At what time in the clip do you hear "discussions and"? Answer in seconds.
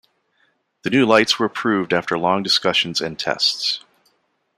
2.41-3.19